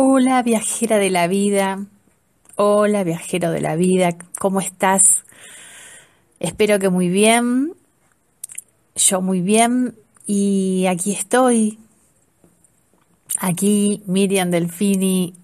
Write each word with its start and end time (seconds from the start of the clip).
Hola 0.00 0.44
viajera 0.44 0.96
de 0.96 1.10
la 1.10 1.26
vida, 1.26 1.84
hola 2.54 3.02
viajero 3.02 3.50
de 3.50 3.60
la 3.60 3.74
vida, 3.74 4.10
¿cómo 4.38 4.60
estás? 4.60 5.24
Espero 6.38 6.78
que 6.78 6.88
muy 6.88 7.08
bien, 7.08 7.74
yo 8.94 9.20
muy 9.22 9.40
bien. 9.40 9.96
Y 10.24 10.86
aquí 10.86 11.10
estoy, 11.10 11.80
aquí 13.40 14.04
Miriam 14.06 14.52
Delfini 14.52 15.34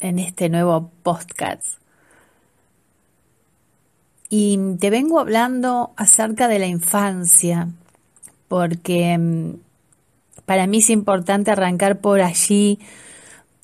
en 0.00 0.18
este 0.18 0.48
nuevo 0.48 0.90
podcast. 1.04 1.78
Y 4.28 4.58
te 4.80 4.90
vengo 4.90 5.20
hablando 5.20 5.92
acerca 5.94 6.48
de 6.48 6.58
la 6.58 6.66
infancia, 6.66 7.68
porque 8.48 9.16
mm, 9.16 9.50
para 10.46 10.66
mí 10.66 10.78
es 10.78 10.90
importante 10.90 11.52
arrancar 11.52 12.00
por 12.00 12.22
allí 12.22 12.80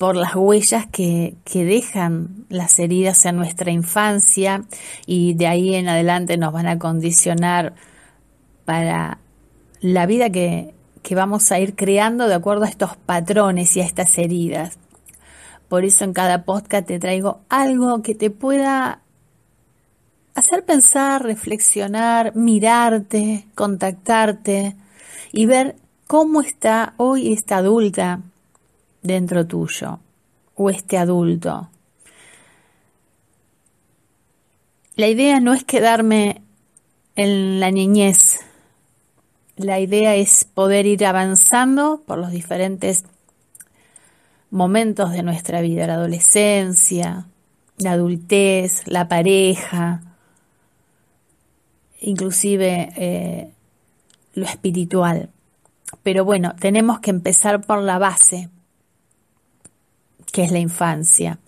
por 0.01 0.15
las 0.15 0.35
huellas 0.35 0.87
que, 0.87 1.35
dejan 1.53 2.47
las 2.49 2.79
heridas 2.79 3.23
en 3.27 3.35
nuestra 3.35 3.69
infancia 3.69 4.65
y 5.05 5.35
de 5.35 5.45
ahí 5.45 5.75
en 5.75 5.89
adelante 5.89 6.37
nos 6.37 6.51
van 6.51 6.65
a 6.65 6.79
condicionar 6.79 7.75
para 8.65 9.19
la 9.79 10.07
vida 10.07 10.31
que, 10.31 10.73
que 11.03 11.13
vamos 11.13 11.51
a 11.51 11.59
ir 11.59 11.75
creando 11.75 12.27
de 12.27 12.33
acuerdo 12.33 12.63
a 12.63 12.69
estos 12.69 12.97
patrones 12.97 13.77
y 13.77 13.81
a 13.81 13.85
estas 13.85 14.17
heridas. 14.17 14.79
Por 15.69 15.85
eso 15.85 16.03
en 16.03 16.13
cada 16.13 16.45
podcast 16.45 16.87
te 16.87 16.97
traigo 16.97 17.41
algo 17.47 18.01
que 18.01 18.15
te 18.15 18.31
pueda 18.31 19.03
hacer 20.33 20.65
pensar, 20.65 21.21
reflexionar, 21.21 22.35
mirarte, 22.35 23.45
contactarte 23.53 24.75
y 25.31 25.45
ver 25.45 25.75
cómo 26.07 26.41
está 26.41 26.95
hoy 26.97 27.31
esta 27.33 27.57
adulta 27.57 28.21
dentro 29.01 29.45
tuyo 29.45 29.99
o 30.55 30.69
este 30.69 30.97
adulto. 30.97 31.69
La 34.95 35.07
idea 35.07 35.39
no 35.39 35.53
es 35.53 35.63
quedarme 35.63 36.41
en 37.15 37.59
la 37.59 37.71
niñez. 37.71 38.39
La 39.55 39.79
idea 39.79 40.15
es 40.15 40.45
poder 40.45 40.85
ir 40.85 41.05
avanzando 41.05 42.01
por 42.05 42.17
los 42.17 42.31
diferentes 42.31 43.05
momentos 44.49 45.11
de 45.11 45.23
nuestra 45.23 45.61
vida, 45.61 45.87
la 45.87 45.95
adolescencia, 45.95 47.25
la 47.77 47.93
adultez, 47.93 48.85
la 48.85 49.07
pareja, 49.07 50.01
inclusive 52.01 52.91
eh, 52.95 53.53
lo 54.33 54.45
espiritual. 54.45 55.29
Pero 56.03 56.25
bueno, 56.25 56.53
tenemos 56.59 56.99
que 56.99 57.11
empezar 57.11 57.61
por 57.61 57.81
la 57.81 57.97
base, 57.97 58.49
que 60.31 60.43
es 60.43 60.51
la 60.51 60.59
infancia. 60.59 61.39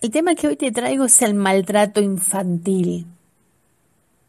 El 0.00 0.10
tema 0.10 0.34
que 0.34 0.48
hoy 0.48 0.56
te 0.56 0.72
traigo 0.72 1.04
es 1.04 1.22
el 1.22 1.34
maltrato 1.34 2.00
infantil. 2.00 3.06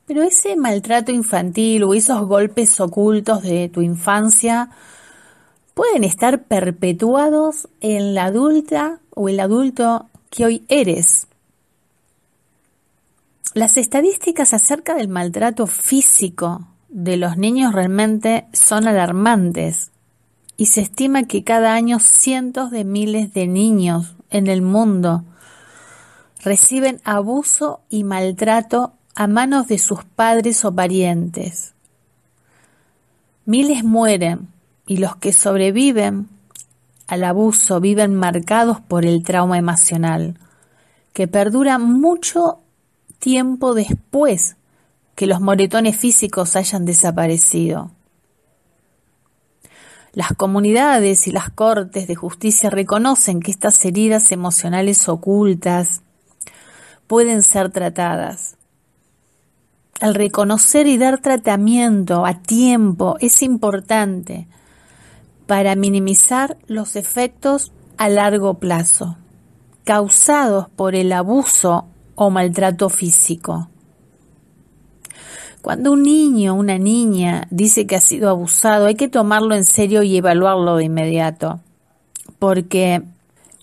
Pero 0.06 0.22
ese 0.22 0.56
maltrato 0.56 1.12
infantil 1.12 1.84
o 1.84 1.94
esos 1.94 2.26
golpes 2.28 2.80
ocultos 2.80 3.42
de 3.42 3.70
tu 3.70 3.82
infancia 3.82 4.70
pueden 5.74 6.04
estar 6.04 6.44
perpetuados 6.44 7.68
en 7.82 8.14
la 8.14 8.26
adulta 8.26 9.00
o 9.10 9.30
el 9.30 9.40
adulto 9.40 10.08
que 10.30 10.46
hoy 10.46 10.66
eres. 10.70 11.28
Las 13.54 13.78
estadísticas 13.78 14.54
acerca 14.54 14.96
del 14.96 15.08
maltrato 15.08 15.66
físico 15.66 16.68
de 16.90 17.18
los 17.18 17.38
niños 17.38 17.74
realmente 17.74 18.46
son 18.54 18.88
alarmantes 18.88 19.92
y 20.58 20.68
se 20.68 20.82
estima 20.82 21.24
que 21.24 21.44
cada 21.44 21.74
año 21.74 22.00
cientos 22.00 22.72
de 22.72 22.84
miles 22.84 23.34
de 23.34 23.48
niños 23.48 24.16
en 24.30 24.48
el 24.48 24.62
mundo 24.62 25.24
reciben 26.44 27.02
abuso 27.04 27.82
y 27.90 28.04
maltrato 28.04 28.94
a 29.16 29.28
manos 29.28 29.68
de 29.68 29.80
sus 29.80 30.04
padres 30.04 30.64
o 30.66 30.74
parientes. 30.74 31.74
Miles 33.46 33.84
mueren 33.84 34.50
y 34.88 34.98
los 34.98 35.16
que 35.16 35.34
sobreviven 35.34 36.30
al 37.08 37.24
abuso 37.24 37.80
viven 37.80 38.16
marcados 38.16 38.82
por 38.82 39.06
el 39.06 39.24
trauma 39.24 39.58
emocional, 39.58 40.40
que 41.14 41.28
perdura 41.28 41.78
mucho 41.78 42.60
tiempo 43.20 43.74
después 43.74 44.56
que 45.16 45.28
los 45.28 45.40
moretones 45.40 45.96
físicos 45.96 46.56
hayan 46.56 46.86
desaparecido. 46.86 47.92
Las 50.16 50.34
comunidades 50.34 51.28
y 51.28 51.32
las 51.32 51.52
cortes 51.52 52.08
de 52.08 52.16
justicia 52.16 52.70
reconocen 52.70 53.42
que 53.42 53.52
estas 53.52 53.84
heridas 53.86 54.32
emocionales 54.32 55.08
ocultas 55.08 56.02
pueden 57.06 57.44
ser 57.44 57.70
tratadas. 57.70 58.56
Al 60.00 60.16
reconocer 60.16 60.88
y 60.88 60.98
dar 60.98 61.20
tratamiento 61.20 62.26
a 62.26 62.42
tiempo 62.42 63.18
es 63.20 63.44
importante 63.44 64.48
para 65.46 65.76
minimizar 65.76 66.58
los 66.66 66.96
efectos 66.96 67.72
a 67.98 68.10
largo 68.10 68.56
plazo 68.56 69.18
causados 69.86 70.68
por 70.70 70.96
el 70.96 71.12
abuso 71.14 71.86
o 72.16 72.32
maltrato 72.32 72.90
físico. 72.90 73.70
Cuando 75.66 75.94
un 75.94 76.04
niño 76.04 76.54
una 76.54 76.78
niña 76.78 77.48
dice 77.50 77.88
que 77.88 77.96
ha 77.96 78.00
sido 78.00 78.30
abusado, 78.30 78.86
hay 78.86 78.94
que 78.94 79.08
tomarlo 79.08 79.56
en 79.56 79.64
serio 79.64 80.04
y 80.04 80.16
evaluarlo 80.16 80.76
de 80.76 80.84
inmediato, 80.84 81.60
porque 82.38 83.02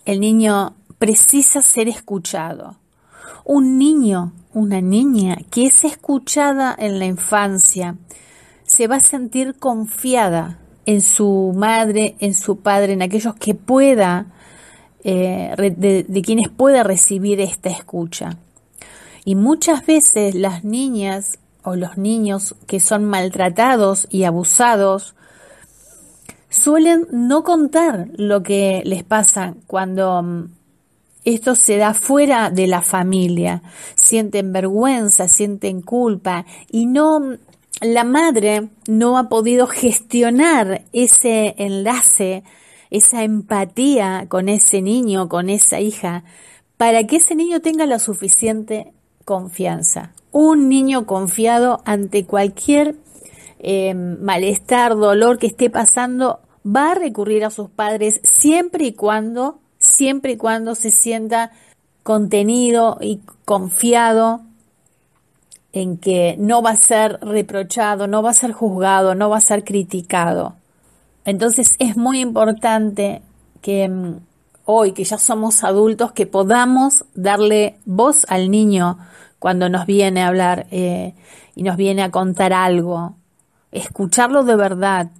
el 0.03 0.19
niño 0.19 0.75
precisa 0.99 1.61
ser 1.61 1.87
escuchado. 1.87 2.75
Un 3.45 3.77
niño, 3.77 4.33
una 4.53 4.81
niña 4.81 5.37
que 5.49 5.67
es 5.67 5.85
escuchada 5.85 6.75
en 6.77 6.99
la 6.99 7.05
infancia, 7.05 7.95
se 8.65 8.87
va 8.87 8.97
a 8.97 8.99
sentir 8.99 9.55
confiada 9.55 10.59
en 10.85 10.99
su 10.99 11.53
madre, 11.55 12.17
en 12.19 12.33
su 12.33 12.57
padre, 12.57 12.91
en 12.91 13.01
aquellos 13.01 13.35
que 13.35 13.55
pueda, 13.55 14.25
eh, 15.05 15.55
de 15.57 16.21
quienes 16.21 16.49
pueda 16.49 16.83
recibir 16.83 17.39
esta 17.39 17.69
escucha. 17.69 18.39
Y 19.23 19.35
muchas 19.35 19.85
veces 19.85 20.35
las 20.35 20.65
niñas 20.65 21.39
o 21.63 21.75
los 21.75 21.97
niños 21.97 22.55
que 22.67 22.79
son 22.79 23.05
maltratados 23.05 24.07
y 24.09 24.25
abusados 24.25 25.15
suelen 26.49 27.07
no 27.11 27.43
contar 27.43 28.09
lo 28.15 28.43
que 28.43 28.81
les 28.85 29.03
pasa 29.03 29.55
cuando 29.65 30.21
mm, 30.21 30.49
esto 31.25 31.55
se 31.55 31.77
da 31.77 31.93
fuera 31.93 32.49
de 32.49 32.67
la 32.67 32.81
familia. 32.81 33.63
Sienten 33.95 34.51
vergüenza, 34.51 35.27
sienten 35.27 35.81
culpa 35.81 36.45
y 36.69 36.85
no 36.85 37.19
mm, 37.19 37.37
la 37.81 38.03
madre 38.03 38.69
no 38.87 39.17
ha 39.17 39.29
podido 39.29 39.67
gestionar 39.67 40.83
ese 40.93 41.55
enlace, 41.57 42.43
esa 42.91 43.23
empatía 43.23 44.27
con 44.29 44.47
ese 44.47 44.81
niño, 44.81 45.27
con 45.27 45.49
esa 45.49 45.79
hija, 45.79 46.23
para 46.77 47.05
que 47.07 47.15
ese 47.15 47.35
niño 47.35 47.61
tenga 47.61 47.85
la 47.85 47.99
suficiente 47.99 48.93
confianza 49.25 50.13
un 50.33 50.67
niño 50.67 51.05
confiado 51.05 51.81
ante 51.85 52.25
cualquier 52.25 52.95
eh, 53.59 53.93
malestar, 53.93 54.95
dolor 54.95 55.37
que 55.37 55.47
esté 55.47 55.69
pasando, 55.69 56.39
va 56.65 56.91
a 56.91 56.95
recurrir 56.95 57.45
a 57.45 57.51
sus 57.51 57.69
padres 57.69 58.19
siempre 58.23 58.87
y 58.87 58.93
cuando, 58.93 59.59
siempre 59.77 60.33
y 60.33 60.37
cuando 60.37 60.75
se 60.75 60.91
sienta 60.91 61.51
contenido 62.01 62.97
y 62.99 63.21
confiado 63.45 64.41
en 65.71 65.97
que 65.97 66.35
no 66.37 66.61
va 66.61 66.71
a 66.71 66.77
ser 66.77 67.19
reprochado, 67.21 68.07
no 68.07 68.21
va 68.21 68.31
a 68.31 68.33
ser 68.33 68.51
juzgado, 68.51 69.15
no 69.15 69.29
va 69.29 69.37
a 69.37 69.41
ser 69.41 69.63
criticado. 69.63 70.55
Entonces 71.25 71.75
es 71.79 71.95
muy 71.95 72.19
importante 72.19 73.21
que 73.61 73.87
mm, 73.87 74.15
hoy, 74.65 74.93
que 74.93 75.03
ya 75.03 75.17
somos 75.17 75.63
adultos, 75.63 76.11
que 76.11 76.25
podamos 76.25 77.05
darle 77.15 77.77
voz 77.85 78.25
al 78.29 78.51
niño 78.51 78.97
cuando 79.43 79.67
nos 79.67 79.85
viene 79.85 80.23
a 80.23 80.27
hablar 80.27 80.67
eh, 80.71 81.15
y 81.53 81.63
nos 81.63 81.75
viene 81.75 82.01
a 82.01 82.11
contar 82.11 82.53
algo, 82.53 83.17
escucharlo 83.73 84.45
de 84.45 84.55
verdad, 84.55 85.11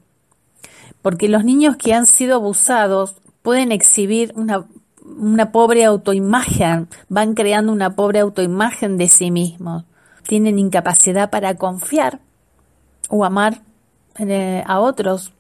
porque 1.02 1.28
los 1.28 1.44
niños 1.44 1.76
que 1.76 1.94
han 1.94 2.06
sido 2.06 2.36
abusados 2.36 3.18
pueden 3.42 3.74
exhibir 3.74 4.34
una, 4.38 5.52
pobre 5.52 5.84
autoimagen, 5.84 6.88
van 7.10 7.34
creando 7.34 7.74
una 7.74 7.98
pobre 7.98 8.20
autoimagen 8.20 8.98
de 8.98 9.10
sí 9.10 9.30
mismos, 9.30 9.84
tienen 10.26 10.58
incapacidad 10.58 11.30
para 11.30 11.56
confiar 11.56 12.22
o 13.10 13.26
amar 13.26 13.60
eh, 14.20 14.64
a 14.66 14.80
otros 14.80 15.34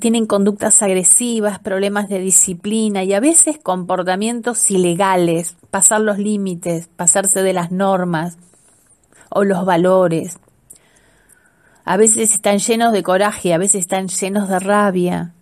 tienen 0.00 0.26
conductas 0.26 0.82
agresivas, 0.82 1.58
problemas 1.58 2.08
de 2.08 2.18
disciplina 2.18 3.04
y 3.04 3.12
a 3.12 3.20
veces 3.20 3.58
comportamientos 3.62 4.70
ilegales, 4.70 5.56
pasar 5.70 6.00
los 6.00 6.18
límites, 6.18 6.88
pasarse 6.96 7.42
de 7.42 7.52
las 7.52 7.70
normas 7.70 8.38
o 9.30 9.44
los 9.44 9.64
valores. 9.64 10.38
A 11.84 11.96
veces 11.96 12.32
están 12.32 12.58
llenos 12.58 12.92
de 12.92 13.02
coraje, 13.02 13.54
a 13.54 13.58
veces 13.58 13.82
están 13.82 14.08
llenos 14.08 14.48
de 14.48 14.58
rabia. 14.58 15.34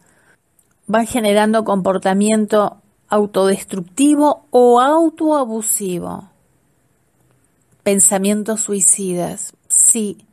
van 0.87 1.07
generando 1.07 1.63
comportamiento 1.65 2.79
autodestructivo 3.09 4.47
o 4.51 4.81
autoabusivo. 4.81 6.31
Pensamientos 7.85 8.61
suicidas, 8.63 9.55
sí, 9.69 10.27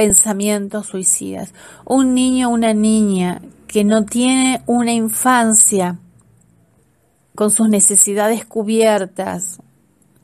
pensamientos 0.00 0.86
suicidas. 0.86 1.52
Un 1.84 2.14
niño 2.14 2.48
o 2.48 2.54
una 2.54 2.72
niña 2.72 3.42
que 3.68 3.84
no 3.84 4.06
tiene 4.06 4.62
una 4.64 4.94
infancia 4.94 5.98
con 7.34 7.50
sus 7.50 7.68
necesidades 7.68 8.46
cubiertas, 8.46 9.60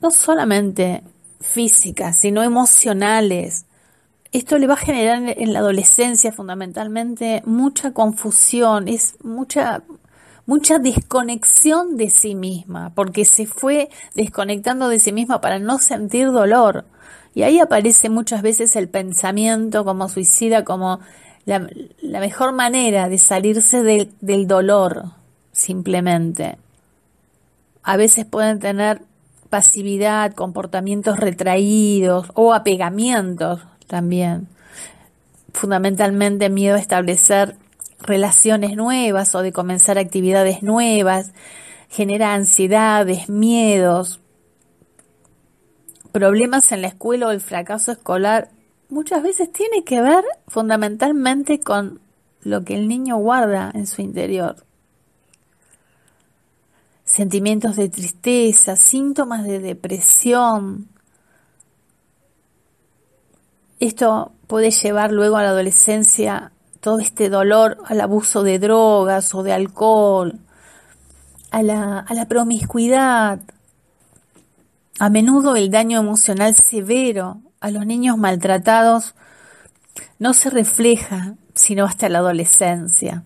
no 0.00 0.10
solamente 0.10 1.02
físicas, 1.42 2.16
sino 2.16 2.42
emocionales. 2.42 3.66
Esto 4.32 4.56
le 4.56 4.66
va 4.66 4.74
a 4.74 4.78
generar 4.78 5.34
en 5.36 5.52
la 5.52 5.58
adolescencia 5.58 6.32
fundamentalmente 6.32 7.42
mucha 7.44 7.92
confusión, 7.92 8.88
es 8.88 9.16
mucha 9.22 9.82
mucha 10.46 10.78
desconexión 10.78 11.98
de 11.98 12.08
sí 12.08 12.34
misma, 12.34 12.94
porque 12.94 13.26
se 13.26 13.46
fue 13.46 13.90
desconectando 14.14 14.88
de 14.88 15.00
sí 15.00 15.12
misma 15.12 15.42
para 15.42 15.58
no 15.58 15.78
sentir 15.78 16.30
dolor. 16.30 16.86
Y 17.36 17.42
ahí 17.42 17.60
aparece 17.60 18.08
muchas 18.08 18.40
veces 18.40 18.76
el 18.76 18.88
pensamiento 18.88 19.84
como 19.84 20.08
suicida, 20.08 20.64
como 20.64 21.00
la, 21.44 21.68
mejor 22.00 22.52
manera 22.52 23.10
de 23.10 23.18
salirse 23.18 23.82
del 23.82 24.46
dolor, 24.46 25.10
simplemente. 25.52 26.56
A 27.82 27.98
veces 27.98 28.24
pueden 28.24 28.58
tener 28.58 29.02
pasividad, 29.50 30.32
comportamientos 30.32 31.18
retraídos 31.20 32.26
o 32.32 32.54
apegamientos 32.54 33.60
también. 33.86 34.48
Fundamentalmente 35.52 36.48
miedo 36.48 36.76
a 36.76 36.80
establecer 36.80 37.54
relaciones 37.98 38.76
nuevas 38.76 39.34
o 39.34 39.42
de 39.42 39.52
comenzar 39.52 39.98
actividades 39.98 40.62
nuevas, 40.62 41.32
genera 41.90 42.32
ansiedades, 42.32 43.28
miedos, 43.28 44.20
problemas 46.16 46.72
en 46.72 46.80
la 46.80 46.88
escuela 46.88 47.26
o 47.26 47.30
el 47.30 47.42
fracaso 47.42 47.92
escolar, 47.92 48.48
muchas 48.88 49.22
veces 49.22 49.52
tiene 49.52 49.84
que 49.84 50.00
ver 50.00 50.24
fundamentalmente 50.48 51.60
con 51.60 52.00
lo 52.40 52.64
que 52.64 52.74
el 52.74 52.88
niño 52.88 53.18
guarda 53.18 53.70
en 53.74 53.86
su 53.86 54.00
interior. 54.00 54.64
Sentimientos 57.04 57.76
de 57.76 57.90
tristeza, 57.90 58.76
síntomas 58.76 59.44
de 59.44 59.60
depresión. 59.60 60.88
Esto 63.78 64.32
puede 64.46 64.70
llevar 64.70 65.12
luego 65.12 65.36
a 65.36 65.42
la 65.42 65.50
adolescencia 65.50 66.50
todo 66.80 66.98
este 67.00 67.28
dolor 67.28 67.76
al 67.84 68.00
abuso 68.00 68.42
de 68.42 68.58
drogas 68.58 69.34
o 69.34 69.42
de 69.42 69.52
alcohol, 69.52 70.38
a 71.50 71.62
la, 71.62 71.98
a 71.98 72.14
la 72.14 72.26
promiscuidad. 72.26 73.40
A 74.98 75.10
menudo 75.10 75.56
el 75.56 75.70
daño 75.70 76.00
emocional 76.00 76.54
severo 76.54 77.40
a 77.60 77.70
los 77.70 77.84
niños 77.84 78.16
maltratados 78.16 79.14
no 80.18 80.32
se 80.32 80.50
refleja 80.50 81.34
sino 81.54 81.84
hasta 81.84 82.08
la 82.08 82.18
adolescencia 82.18 83.24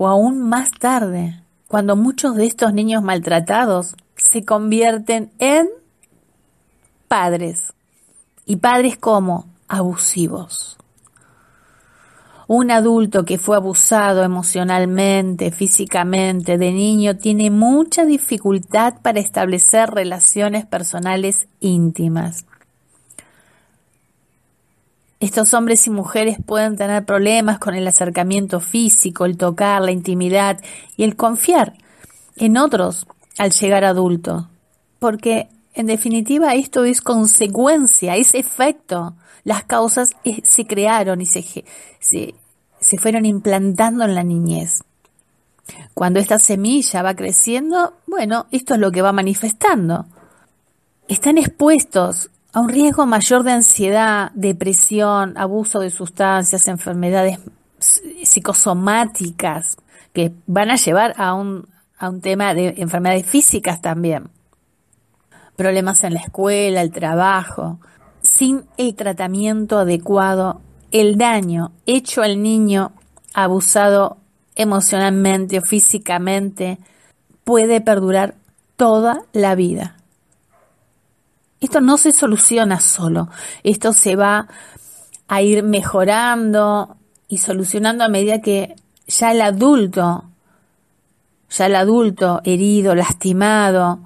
o 0.00 0.06
aún 0.06 0.40
más 0.40 0.70
tarde, 0.70 1.42
cuando 1.66 1.96
muchos 1.96 2.36
de 2.36 2.46
estos 2.46 2.72
niños 2.72 3.02
maltratados 3.02 3.96
se 4.14 4.44
convierten 4.44 5.32
en 5.40 5.68
padres 7.08 7.74
y 8.46 8.56
padres 8.56 8.96
como 8.96 9.46
abusivos. 9.66 10.77
Un 12.48 12.70
adulto 12.70 13.26
que 13.26 13.36
fue 13.36 13.56
abusado 13.56 14.24
emocionalmente, 14.24 15.50
físicamente, 15.50 16.56
de 16.56 16.72
niño, 16.72 17.18
tiene 17.18 17.50
mucha 17.50 18.06
dificultad 18.06 18.94
para 19.02 19.20
establecer 19.20 19.90
relaciones 19.90 20.64
personales 20.64 21.46
íntimas. 21.60 22.46
Estos 25.20 25.52
hombres 25.52 25.86
y 25.88 25.90
mujeres 25.90 26.38
pueden 26.42 26.78
tener 26.78 27.04
problemas 27.04 27.58
con 27.58 27.74
el 27.74 27.86
acercamiento 27.86 28.60
físico, 28.60 29.26
el 29.26 29.36
tocar, 29.36 29.82
la 29.82 29.90
intimidad 29.90 30.58
y 30.96 31.04
el 31.04 31.16
confiar 31.16 31.74
en 32.36 32.56
otros 32.56 33.06
al 33.36 33.50
llegar 33.50 33.84
adulto, 33.84 34.48
porque 34.98 35.48
en 35.74 35.84
definitiva 35.84 36.54
esto 36.54 36.84
es 36.84 37.02
consecuencia, 37.02 38.16
es 38.16 38.34
efecto 38.34 39.16
las 39.48 39.64
causas 39.64 40.10
eh, 40.24 40.42
se 40.44 40.66
crearon 40.66 41.22
y 41.22 41.26
se, 41.26 41.64
se, 42.00 42.98
fueron 42.98 43.24
implantando 43.24 44.04
en 44.04 44.14
la 44.14 44.22
niñez. 44.22 44.84
Cuando 45.94 46.20
esta 46.20 46.38
semilla 46.38 47.02
va 47.02 47.14
creciendo, 47.14 47.94
bueno, 48.06 48.46
esto 48.50 48.74
es 48.74 48.80
lo 48.80 48.92
que 48.92 49.00
va 49.00 49.12
manifestando. 49.12 50.04
Están 51.08 51.38
expuestos 51.38 52.28
a 52.52 52.60
un 52.60 52.68
riesgo 52.68 53.06
mayor 53.06 53.42
de 53.42 53.52
ansiedad, 53.52 54.32
depresión, 54.34 55.38
abuso 55.38 55.80
de 55.80 55.88
sustancias, 55.88 56.68
enfermedades 56.68 57.38
psicosomáticas, 57.78 59.78
que 60.12 60.30
van 60.46 60.70
a 60.70 60.76
llevar 60.76 61.14
a 61.16 61.32
un, 61.32 61.66
a 61.96 62.10
un 62.10 62.20
tema 62.20 62.52
de 62.52 62.74
enfermedades 62.76 63.24
físicas 63.24 63.80
también. 63.80 64.28
Problemas 65.56 66.04
en 66.04 66.12
la 66.12 66.20
escuela, 66.20 66.82
el 66.82 66.92
trabajo, 66.92 67.80
sin 68.38 68.66
el 68.76 68.94
tratamiento 68.94 69.78
adecuado, 69.78 70.60
el 70.92 71.18
daño 71.18 71.72
hecho 71.86 72.22
al 72.22 72.40
niño 72.40 72.92
abusado 73.34 74.18
emocionalmente 74.54 75.58
o 75.58 75.62
físicamente 75.62 76.78
puede 77.42 77.80
perdurar 77.80 78.36
toda 78.76 79.24
la 79.32 79.56
vida. 79.56 79.96
Esto 81.60 81.80
no 81.80 81.98
se 81.98 82.12
soluciona 82.12 82.78
solo, 82.78 83.28
esto 83.64 83.92
se 83.92 84.14
va 84.14 84.46
a 85.26 85.42
ir 85.42 85.64
mejorando 85.64 86.96
y 87.26 87.38
solucionando 87.38 88.04
a 88.04 88.08
medida 88.08 88.40
que 88.40 88.76
ya 89.08 89.32
el 89.32 89.40
adulto, 89.40 90.26
ya 91.50 91.66
el 91.66 91.74
adulto 91.74 92.40
herido, 92.44 92.94
lastimado, 92.94 93.98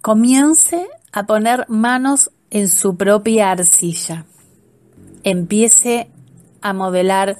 comience 0.00 0.86
a 1.10 1.26
poner 1.26 1.66
manos 1.68 2.30
en 2.54 2.68
su 2.68 2.96
propia 2.96 3.50
arcilla. 3.50 4.26
Empiece 5.24 6.08
a 6.62 6.72
modelar 6.72 7.36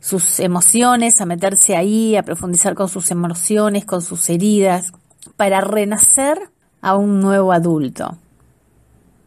sus 0.00 0.40
emociones, 0.40 1.20
a 1.20 1.26
meterse 1.26 1.76
ahí, 1.76 2.16
a 2.16 2.24
profundizar 2.24 2.74
con 2.74 2.88
sus 2.88 3.12
emociones, 3.12 3.84
con 3.84 4.02
sus 4.02 4.28
heridas, 4.28 4.92
para 5.36 5.60
renacer 5.60 6.50
a 6.80 6.96
un 6.96 7.20
nuevo 7.20 7.52
adulto. 7.52 8.18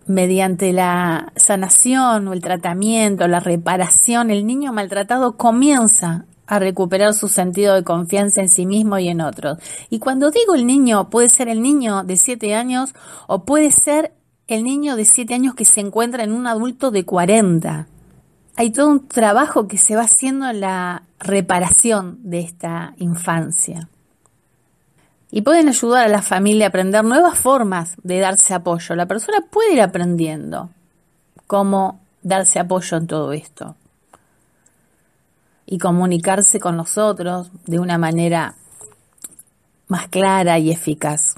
Mediante 0.06 0.74
la 0.74 1.32
sanación 1.38 2.28
o 2.28 2.34
el 2.34 2.42
tratamiento, 2.42 3.30
la 3.30 3.40
reparación, 3.40 4.32
el 4.32 4.46
niño 4.46 4.74
maltratado 4.74 5.38
comienza 5.38 6.26
a 6.46 6.60
recuperar 6.60 7.14
su 7.14 7.30
sentido 7.30 7.74
de 7.74 7.86
confianza 7.86 8.42
en 8.42 8.50
sí 8.50 8.66
mismo 8.66 9.00
y 9.00 9.08
en 9.08 9.22
otros. 9.22 9.60
Y 9.90 10.00
cuando 10.00 10.30
digo 10.30 10.56
el 10.56 10.68
niño, 10.68 11.10
puede 11.10 11.30
ser 11.30 11.48
el 11.48 11.62
niño 11.62 12.04
de 12.04 12.18
7 12.18 12.54
años 12.54 12.94
o 13.28 13.46
puede 13.46 13.72
ser 13.72 14.12
el 14.48 14.64
niño 14.64 14.96
de 14.96 15.06
7 15.06 15.34
años 15.34 15.56
que 15.56 15.66
se 15.66 15.82
encuentra 15.82 16.24
en 16.24 16.32
un 16.32 16.48
adulto 16.48 16.92
de 16.92 17.06
40. 17.06 17.88
Hay 18.56 18.72
todo 18.72 18.90
un 18.90 19.08
trabajo 19.08 19.68
que 19.68 19.78
se 19.78 19.96
va 19.96 20.04
haciendo 20.04 20.50
en 20.50 20.62
la 20.62 21.04
reparación 21.20 22.20
de 22.24 22.40
esta 22.42 22.94
infancia. 22.98 23.90
Y 25.32 25.42
pueden 25.42 25.68
ayudar 25.68 26.06
a 26.06 26.10
la 26.10 26.22
familia 26.22 26.68
a 26.68 26.70
aprender 26.70 27.04
nuevas 27.04 27.38
formas 27.38 27.96
de 28.04 28.20
darse 28.20 28.54
apoyo. 28.54 28.96
La 28.96 29.08
persona 29.08 29.40
puede 29.50 29.74
ir 29.74 29.82
aprendiendo 29.82 30.70
cómo 31.48 32.00
darse 32.22 32.60
apoyo 32.60 32.98
en 32.98 33.08
todo 33.08 33.34
esto. 33.34 33.76
Y 35.66 35.80
comunicarse 35.80 36.60
con 36.60 36.78
los 36.78 36.98
otros 36.98 37.52
de 37.66 37.80
una 37.80 37.98
manera 37.98 38.56
más 39.88 40.08
clara 40.08 40.60
y 40.60 40.72
eficaz. 40.72 41.36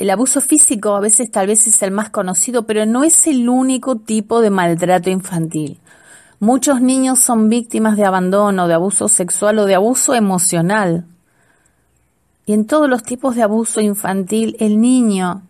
El 0.00 0.08
abuso 0.08 0.40
físico 0.40 0.96
a 0.96 1.00
veces 1.00 1.30
tal 1.30 1.48
vez 1.48 1.66
es 1.66 1.82
el 1.82 1.90
más 1.90 2.08
conocido, 2.08 2.64
pero 2.64 2.86
no 2.86 3.04
es 3.04 3.26
el 3.26 3.50
único 3.50 3.96
tipo 3.96 4.40
de 4.40 4.48
maltrato 4.48 5.10
infantil. 5.10 5.78
Muchos 6.38 6.80
niños 6.80 7.18
son 7.18 7.50
víctimas 7.50 7.98
de 7.98 8.06
abandono, 8.06 8.66
de 8.66 8.72
abuso 8.72 9.08
sexual 9.08 9.58
o 9.58 9.66
de 9.66 9.74
abuso 9.74 10.14
emocional. 10.14 11.04
Y 12.46 12.54
en 12.54 12.66
todos 12.66 12.88
los 12.88 13.02
tipos 13.02 13.36
de 13.36 13.42
abuso 13.42 13.82
infantil, 13.82 14.56
el 14.58 14.80
niño 14.80 15.42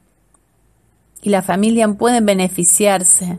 y 1.22 1.30
la 1.30 1.42
familia 1.42 1.86
pueden 1.86 2.26
beneficiarse 2.26 3.38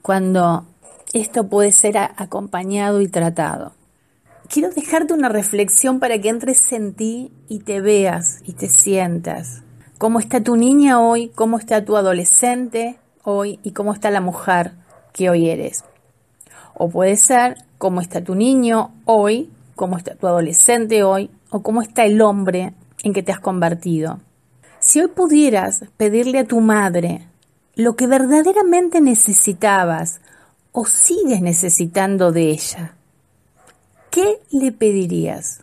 cuando 0.00 0.64
esto 1.12 1.46
puede 1.46 1.72
ser 1.72 1.98
acompañado 1.98 3.02
y 3.02 3.08
tratado. 3.08 3.74
Quiero 4.48 4.70
dejarte 4.70 5.12
una 5.12 5.28
reflexión 5.28 6.00
para 6.00 6.18
que 6.18 6.30
entres 6.30 6.72
en 6.72 6.94
ti 6.94 7.30
y 7.48 7.58
te 7.58 7.82
veas 7.82 8.40
y 8.46 8.54
te 8.54 8.70
sientas 8.70 9.62
cómo 9.98 10.20
está 10.20 10.40
tu 10.40 10.56
niña 10.56 11.00
hoy, 11.00 11.30
cómo 11.34 11.58
está 11.58 11.84
tu 11.84 11.96
adolescente 11.96 12.98
hoy 13.24 13.58
y 13.64 13.72
cómo 13.72 13.92
está 13.92 14.10
la 14.10 14.20
mujer 14.20 14.72
que 15.12 15.28
hoy 15.28 15.50
eres. 15.50 15.84
O 16.74 16.88
puede 16.88 17.16
ser 17.16 17.56
cómo 17.76 18.00
está 18.00 18.22
tu 18.22 18.36
niño 18.36 18.92
hoy, 19.04 19.50
cómo 19.74 19.96
está 19.98 20.14
tu 20.14 20.28
adolescente 20.28 21.02
hoy 21.02 21.30
o 21.50 21.62
cómo 21.62 21.82
está 21.82 22.04
el 22.04 22.20
hombre 22.22 22.74
en 23.02 23.12
que 23.12 23.24
te 23.24 23.32
has 23.32 23.40
convertido. 23.40 24.20
Si 24.78 25.00
hoy 25.00 25.08
pudieras 25.08 25.84
pedirle 25.96 26.38
a 26.38 26.46
tu 26.46 26.60
madre 26.60 27.26
lo 27.74 27.96
que 27.96 28.06
verdaderamente 28.06 29.00
necesitabas 29.00 30.20
o 30.70 30.84
sigues 30.84 31.42
necesitando 31.42 32.30
de 32.30 32.50
ella, 32.50 32.94
¿qué 34.10 34.40
le 34.52 34.70
pedirías? 34.70 35.60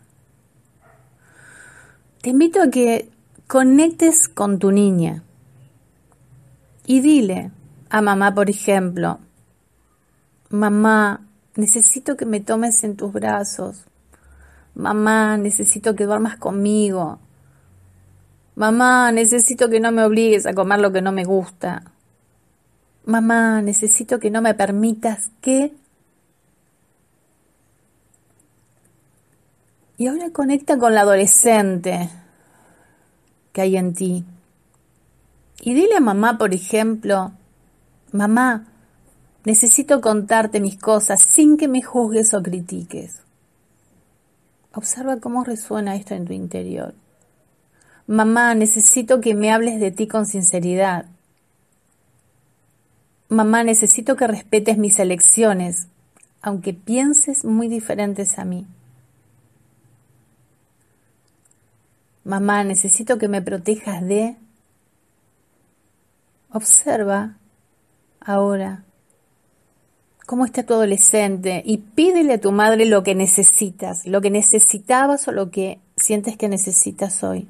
Te 2.20 2.30
invito 2.30 2.60
a 2.60 2.68
que 2.68 3.08
conectes 3.46 4.28
con 4.28 4.58
tu 4.58 4.72
niña 4.72 5.22
y 6.84 7.00
dile 7.00 7.52
a 7.90 8.00
mamá, 8.00 8.34
por 8.34 8.50
ejemplo, 8.50 9.20
mamá, 10.50 11.20
necesito 11.54 12.16
que 12.16 12.26
me 12.26 12.40
tomes 12.40 12.82
en 12.84 12.96
tus 12.96 13.12
brazos. 13.12 13.84
Mamá, 14.74 15.36
necesito 15.36 15.94
que 15.94 16.04
duermas 16.04 16.36
conmigo. 16.36 17.18
Mamá, 18.56 19.12
necesito 19.12 19.68
que 19.68 19.80
no 19.80 19.92
me 19.92 20.04
obligues 20.04 20.46
a 20.46 20.54
comer 20.54 20.80
lo 20.80 20.92
que 20.92 21.02
no 21.02 21.12
me 21.12 21.24
gusta. 21.24 21.82
Mamá, 23.04 23.62
necesito 23.62 24.18
que 24.18 24.30
no 24.30 24.42
me 24.42 24.54
permitas 24.54 25.30
que... 25.40 25.72
Y 29.98 30.08
ahora 30.08 30.30
conecta 30.30 30.76
con 30.78 30.94
la 30.94 31.02
adolescente 31.02 32.10
que 33.56 33.62
hay 33.62 33.78
en 33.78 33.94
ti. 33.94 34.22
Y 35.62 35.72
dile 35.72 35.96
a 35.96 36.00
mamá, 36.00 36.36
por 36.36 36.52
ejemplo, 36.52 37.32
mamá, 38.12 38.66
necesito 39.46 40.02
contarte 40.02 40.60
mis 40.60 40.76
cosas 40.78 41.22
sin 41.22 41.56
que 41.56 41.66
me 41.66 41.80
juzgues 41.80 42.34
o 42.34 42.42
critiques. 42.42 43.22
Observa 44.74 45.20
cómo 45.20 45.42
resuena 45.42 45.96
esto 45.96 46.12
en 46.12 46.26
tu 46.26 46.34
interior. 46.34 46.94
Mamá, 48.06 48.54
necesito 48.54 49.22
que 49.22 49.34
me 49.34 49.50
hables 49.50 49.80
de 49.80 49.90
ti 49.90 50.06
con 50.06 50.26
sinceridad. 50.26 51.06
Mamá, 53.30 53.64
necesito 53.64 54.16
que 54.16 54.26
respetes 54.26 54.76
mis 54.76 54.98
elecciones, 54.98 55.88
aunque 56.42 56.74
pienses 56.74 57.42
muy 57.46 57.68
diferentes 57.68 58.38
a 58.38 58.44
mí. 58.44 58.66
Mamá, 62.26 62.64
necesito 62.64 63.18
que 63.18 63.28
me 63.28 63.40
protejas 63.40 64.04
de... 64.04 64.36
Observa 66.50 67.36
ahora 68.18 68.82
cómo 70.26 70.44
está 70.44 70.64
tu 70.64 70.74
adolescente 70.74 71.62
y 71.64 71.78
pídele 71.78 72.34
a 72.34 72.40
tu 72.40 72.50
madre 72.50 72.86
lo 72.86 73.04
que 73.04 73.14
necesitas, 73.14 74.06
lo 74.06 74.20
que 74.20 74.30
necesitabas 74.30 75.28
o 75.28 75.32
lo 75.32 75.52
que 75.52 75.78
sientes 75.96 76.36
que 76.36 76.48
necesitas 76.48 77.22
hoy. 77.22 77.48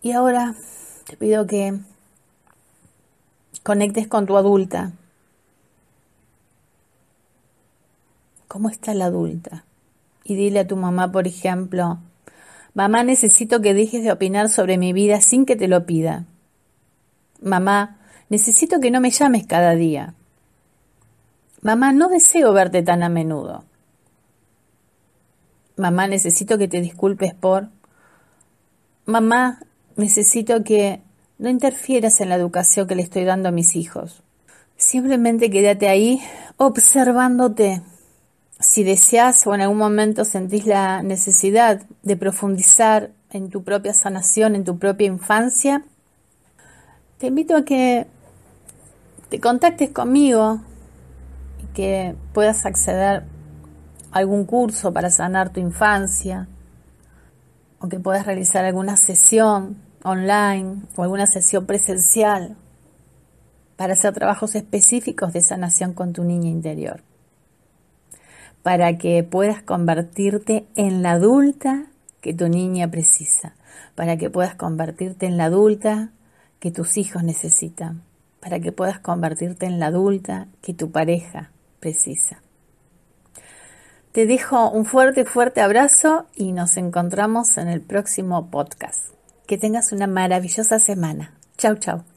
Y 0.00 0.12
ahora 0.12 0.54
te 1.06 1.16
pido 1.16 1.44
que 1.48 1.76
conectes 3.64 4.06
con 4.06 4.26
tu 4.26 4.36
adulta. 4.36 4.92
¿Cómo 8.46 8.68
está 8.68 8.94
la 8.94 9.06
adulta? 9.06 9.64
Y 10.24 10.36
dile 10.36 10.60
a 10.60 10.66
tu 10.66 10.76
mamá, 10.76 11.10
por 11.10 11.26
ejemplo, 11.26 11.98
mamá, 12.74 13.02
necesito 13.02 13.60
que 13.60 13.74
dejes 13.74 14.04
de 14.04 14.12
opinar 14.12 14.48
sobre 14.48 14.78
mi 14.78 14.92
vida 14.92 15.20
sin 15.20 15.46
que 15.46 15.56
te 15.56 15.68
lo 15.68 15.84
pida. 15.86 16.26
Mamá, 17.40 17.98
necesito 18.28 18.80
que 18.80 18.90
no 18.90 19.00
me 19.00 19.10
llames 19.10 19.46
cada 19.46 19.74
día. 19.74 20.14
Mamá, 21.60 21.92
no 21.92 22.08
deseo 22.08 22.52
verte 22.52 22.82
tan 22.82 23.02
a 23.02 23.08
menudo. 23.08 23.64
Mamá, 25.76 26.06
necesito 26.06 26.58
que 26.58 26.68
te 26.68 26.80
disculpes 26.80 27.34
por... 27.34 27.68
Mamá, 29.06 29.60
necesito 29.96 30.62
que 30.62 31.02
no 31.38 31.48
interfieras 31.48 32.20
en 32.20 32.28
la 32.28 32.36
educación 32.36 32.86
que 32.86 32.94
le 32.94 33.02
estoy 33.02 33.24
dando 33.24 33.48
a 33.48 33.52
mis 33.52 33.74
hijos. 33.74 34.22
Simplemente 34.76 35.50
quédate 35.50 35.88
ahí 35.88 36.20
observándote. 36.56 37.82
Si 38.62 38.84
deseas 38.84 39.46
o 39.46 39.54
en 39.54 39.60
algún 39.60 39.78
momento 39.78 40.24
sentís 40.24 40.66
la 40.66 41.02
necesidad 41.02 41.82
de 42.02 42.16
profundizar 42.16 43.10
en 43.30 43.50
tu 43.50 43.64
propia 43.64 43.92
sanación, 43.92 44.54
en 44.54 44.64
tu 44.64 44.78
propia 44.78 45.08
infancia, 45.08 45.82
te 47.18 47.26
invito 47.26 47.56
a 47.56 47.64
que 47.64 48.06
te 49.28 49.40
contactes 49.40 49.90
conmigo 49.90 50.60
y 51.62 51.66
que 51.74 52.14
puedas 52.32 52.64
acceder 52.64 53.24
a 54.12 54.18
algún 54.18 54.44
curso 54.44 54.92
para 54.92 55.10
sanar 55.10 55.50
tu 55.50 55.58
infancia 55.58 56.46
o 57.80 57.88
que 57.88 57.98
puedas 57.98 58.26
realizar 58.26 58.64
alguna 58.64 58.96
sesión 58.96 59.76
online 60.04 60.82
o 60.96 61.02
alguna 61.02 61.26
sesión 61.26 61.66
presencial 61.66 62.56
para 63.76 63.94
hacer 63.94 64.14
trabajos 64.14 64.54
específicos 64.54 65.32
de 65.32 65.40
sanación 65.40 65.92
con 65.94 66.12
tu 66.12 66.24
niña 66.24 66.48
interior, 66.48 67.02
para 68.62 68.96
que 68.98 69.22
puedas 69.24 69.62
convertirte 69.62 70.66
en 70.76 71.02
la 71.02 71.12
adulta 71.12 71.86
que 72.20 72.32
tu 72.32 72.48
niña 72.48 72.90
precisa, 72.90 73.54
para 73.94 74.16
que 74.16 74.30
puedas 74.30 74.54
convertirte 74.54 75.26
en 75.26 75.36
la 75.36 75.46
adulta 75.46 76.10
que 76.60 76.70
tus 76.70 76.96
hijos 76.96 77.24
necesitan, 77.24 78.02
para 78.40 78.60
que 78.60 78.72
puedas 78.72 79.00
convertirte 79.00 79.66
en 79.66 79.80
la 79.80 79.86
adulta 79.86 80.46
que 80.60 80.74
tu 80.74 80.90
pareja 80.92 81.50
precisa. 81.80 82.42
Te 84.12 84.26
dejo 84.26 84.70
un 84.70 84.84
fuerte, 84.84 85.24
fuerte 85.24 85.62
abrazo 85.62 86.26
y 86.34 86.52
nos 86.52 86.76
encontramos 86.76 87.56
en 87.56 87.68
el 87.68 87.80
próximo 87.80 88.50
podcast. 88.50 89.06
Que 89.46 89.58
tengas 89.58 89.90
una 89.90 90.06
maravillosa 90.06 90.78
semana. 90.78 91.32
Chau, 91.56 91.76
chau. 91.76 92.11